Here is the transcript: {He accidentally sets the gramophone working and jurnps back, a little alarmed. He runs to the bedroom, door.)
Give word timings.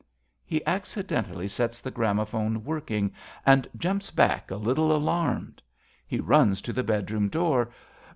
{He 0.43 0.65
accidentally 0.65 1.47
sets 1.47 1.79
the 1.79 1.91
gramophone 1.91 2.63
working 2.63 3.13
and 3.45 3.69
jurnps 3.77 4.09
back, 4.09 4.49
a 4.49 4.55
little 4.55 4.91
alarmed. 4.95 5.61
He 6.07 6.19
runs 6.19 6.59
to 6.63 6.73
the 6.73 6.81
bedroom, 6.81 7.29
door.) 7.29 7.69